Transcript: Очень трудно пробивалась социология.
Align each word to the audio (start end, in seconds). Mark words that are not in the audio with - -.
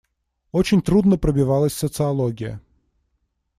Очень 0.51 0.81
трудно 0.81 1.19
пробивалась 1.19 1.73
социология. 1.75 2.59